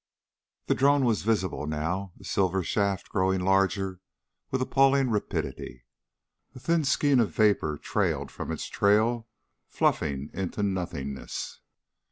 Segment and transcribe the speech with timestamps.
[0.65, 3.99] The drone was visible now, a silver shaft growing larger
[4.49, 5.85] with appalling rapidity.
[6.55, 9.27] A thin skein of vapor trailed from its trail,
[9.67, 11.59] fluffing into nothingness.